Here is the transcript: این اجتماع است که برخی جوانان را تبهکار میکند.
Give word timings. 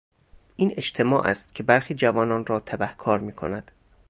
این 0.55 0.73
اجتماع 0.77 1.27
است 1.27 1.55
که 1.55 1.63
برخی 1.63 1.93
جوانان 1.95 2.45
را 2.45 2.59
تبهکار 2.59 3.19
میکند. 3.19 3.71